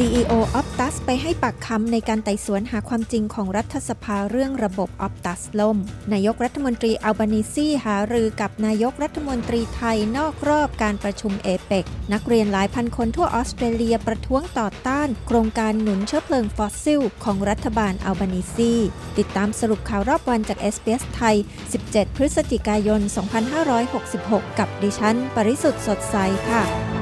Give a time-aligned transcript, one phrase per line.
[0.00, 5.78] CEO Optus ไปให้ปากคำในการไต่สวนหาความจริงของรัฐสภาเรื่องระบบ Optus ล่ม
[6.12, 18.72] นายกรัฐมนตรีอัลบานิซีหารือกับนายกรัฐมนตรีไทยนอกรอบการประชุมเอเปกนักเรียนหลายพันคนทั่วออสเตรเลียประท้วงต่อต้าน โครงการหนุนเชื้อเพลิงฟอสซิล ของรัฐบาลอัลบานิซี
[19.18, 21.36] ติดตามสรุปข่าวรอบวันจาก SBS ไทย
[21.76, 23.00] 17 พฤศจิกายน
[23.60, 26.16] 2566 กับดิฉัน ปริสุทธ์สดใส
[26.50, 26.93] ค่ะ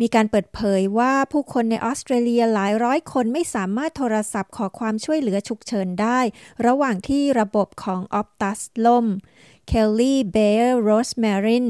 [0.00, 6.20] มีการเปิดเผยว่าผู้คนในออสเตรเลียหลายร้อยคนไม่สามารถโทรศัพท์ขอความช่วยเหลือฉุกเฉินได้
[6.66, 9.06] ระหว่างที่ระบบของออฟตัสล่ม
[9.66, 11.66] เคลลี่ เบย์โรสแมริน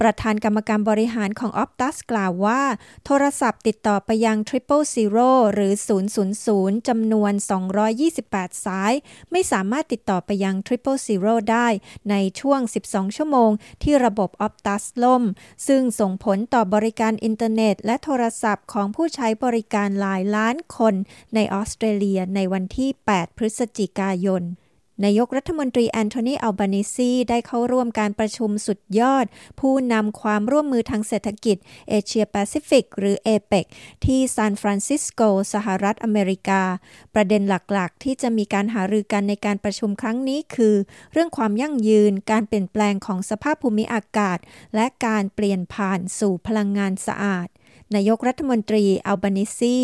[0.00, 2.62] ประธานกรรมการบริหารของ Optus กล่าวว่า
[3.04, 5.72] โทรศัพท์ติดต่อไปยัง Triple Zero หรือ
[6.30, 7.32] 000 จำนวน
[7.98, 8.92] 228 สาย
[9.30, 11.68] ไม่สามารถติดต่อไปยัง Triple Zero ได้
[12.10, 13.50] ในช่วง 12 ชั่วโมง
[13.82, 15.24] ที่ระบบ Optus ล่ม
[15.66, 20.94] ซึ่งส่งผลต่อบริการอินเทอร์เน็ต และโทรศัพท์ของผู้ใช้บริการหลายล้านคน
[21.34, 24.44] ในออสเตรเลียในวันที่ 8 พฤศจิกายน
[25.04, 29.26] นายกรัฐมนตรีแอนโทนีอัลบานิซีได้เข้าร่วมการประชุมสุดยอด
[29.60, 31.56] ผู้นำความร่วมมือทางเศรษฐกิจ
[31.88, 33.66] เอเชียแปซิฟิกหรือเอเปก
[34.04, 35.20] ที่ซานฟรานซิสโก
[35.52, 36.62] สหรัฐอเมริกา
[37.14, 40.74] ประเด็นหลักๆ ที่จะมีการหารือกันในการประชุมครั้งนี้คือ
[41.12, 44.38] เรื่องความยั่งยืน การเปลี่ยนแปลงของสภาพภูมิอากาศ
[44.74, 47.48] และการเปลี่ยนผ่านสู่พลังงานสะอาด
[47.94, 49.76] นายกรัฐมนตรีอัลบานิซี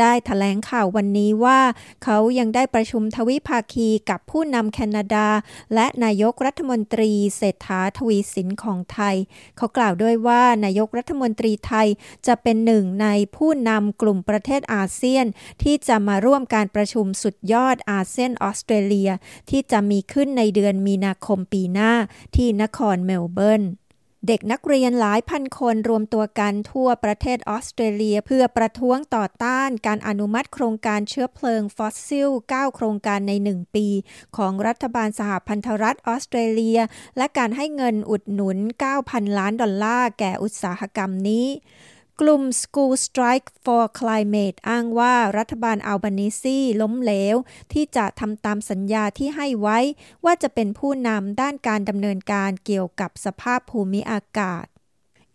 [0.00, 1.60] ได้ถแถลงข่าววันนี้ว่า
[2.04, 5.28] เขายังได้ประชุมทวิภาคีกับผู้นำแคนาดา
[5.74, 9.16] และนายกรัฐมนตรีเศรษฐาทวีสินของไทย
[9.56, 11.88] เขากล่าวด้วยว่านายกรัฐมนตรีไทย
[12.26, 15.26] จะเป็นหนึ่งในผู้นำกลุ่มประเทศอาเซียน
[15.62, 19.10] ที่จะมาร่วมการประชุมสุดยอดอาเซียนออสเตรเลีย
[19.50, 21.92] ที่จะมีขึ้นในเดือนมีนาคมปีหน้า
[22.36, 23.62] ที่นครเมลเบิร์น
[24.28, 33.86] เด็กนักเรียนหลายพันคนรวมตัวกันทั่วประเทศออสเตรเลีย เพื่อประท้วงต่อต้านการอนุมัติโครงการเชื้อเพลิงฟอสซิล 9 โครงการใน 1 ปี
[34.36, 36.80] ของรัฐบาลสหพันธรัฐออสเตรเลีย
[37.16, 38.58] และการให้เงินอุดหนุน
[38.98, 41.46] 9,000 ล้านดอลลาร์แก่อุตสาหกรรมนี้
[42.20, 47.36] กลุ่ม School Strike for Climate อ้างว่ารัฐบาลอัลบานิซีล้มเหลว
[47.72, 49.78] ที่จะทำตามสัญญาที่ให้ไว้
[50.24, 54.64] ว่าจะเป็นผู้นำด้านการดำเนินการเกี่ยวกับสภาพภูมิอากาศ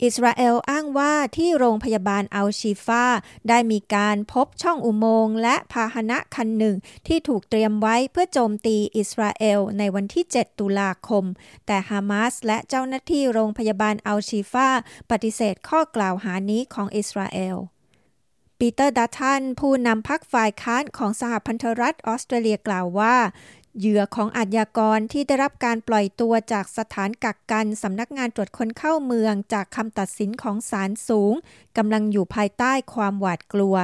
[0.04, 3.04] อิสราเอลอ้างว่าที่โรงพยาบาลอัลชีฟา
[3.48, 6.76] ได้มีการพบช่องอุโมงค์และพาหนะคันหนึ่ง
[7.06, 11.24] ที่ถูกเตรียมไว้เพื่อโจมตีอิสราเอลในวันที่ 7 ตุลาคม
[11.66, 14.68] แต่ฮามาสและเจ้าหน้าที่โรงพยาบาลอัลชีฟา
[15.10, 17.58] ปฏิเสธข้อกล่าวหานี้ของอิสราเอล
[18.58, 23.16] ปีเตอร์ดัตทันผู้นำพักฝ่ายค้านของสหพันธรัฐออสเตรเลียกล่าวว่า
[23.78, 31.34] เหยื่อของอาชญากรที่ได้รับการปล่อยตัวจากสถานกักกันสำนักงานตรวจคนเข้าเมืองจากคำตัดสินของศาลสูง
[31.76, 33.76] กำลังอยู่ภายใต้ความหวาดกลัว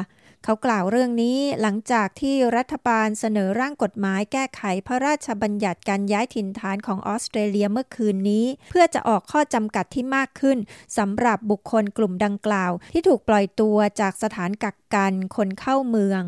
[0.45, 10.59] เขากล่าวเรื่องนี้หลังจากที่รัฐบาลเสนอร่างกฎหมายแก้ไขพระราชบัญญัติการย้ายถิ่นฐานของออสเตรเลียเมื่อคืนนี้ เพื่อจะออกข้อจำกัดที่มากขึ้น
[10.99, 16.23] สำหรับบุคคลกลุ่มดังกล่าว ที่ถูกปล่อยตัวจากสถานกักกันคนเข้าเมือง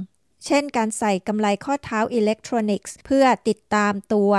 [0.44, 4.32] เช่นการใส่กำไลข้อเท้าอิเล็กทรอนิกส์ เพื่อติดตามตัว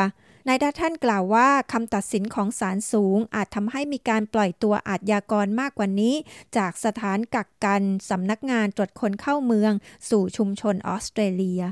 [0.48, 6.16] นายดาท่านกล่าวว่าคำตัดสินของศาลสูง อาจทำให้มีการปล่อยตัวอาชญากรมากกว่านี้
[6.58, 9.74] จากสถานกักกันสำนักงานตรวจคนเข้าเมือง
[10.10, 11.64] สู่ชุมชนออสเตรเลีย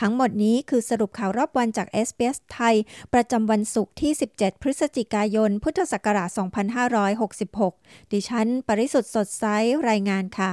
[0.00, 2.74] ทั้งหมดนี้คือสรุปข่าวรอบวันจาก SBS ไทย
[3.14, 6.28] ประจำวันศุกร์ที่ 17 พฤศจิกายน พุทธศักราช
[7.20, 9.44] 2566 ดิฉัน ปริสุทธ์สดใส
[9.88, 10.52] รายงานค่ะ